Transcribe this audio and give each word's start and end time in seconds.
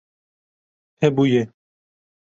Hebûye 1.01 1.41